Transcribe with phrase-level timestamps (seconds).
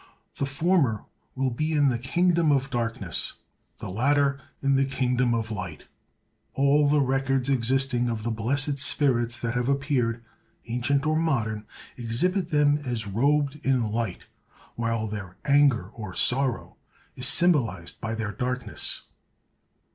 [0.37, 1.05] The former
[1.35, 5.85] will be in the kingdom of darkness—the latter in the kingdom of light.
[6.55, 10.23] All the records existing of the blessed spirits that have appeared,
[10.65, 11.67] ancient or modern,
[11.97, 14.25] exhibit them as robed in light,
[14.73, 16.77] while their anger or sorrow
[17.15, 19.03] is symbolized by their darkness.